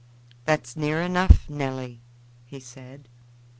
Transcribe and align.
"That's 0.45 0.75
near 0.75 0.99
enough, 0.99 1.47
Nelly," 1.47 2.01
he 2.47 2.59
said. 2.59 3.07